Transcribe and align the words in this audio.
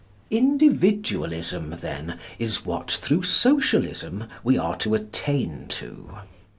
Individualism, 0.31 1.75
then, 1.79 2.17
is 2.39 2.65
what 2.65 2.89
through 2.89 3.21
Socialism 3.21 4.23
we 4.43 4.57
are 4.57 4.75
to 4.77 4.95
attain 4.95 5.67
to. 5.67 6.17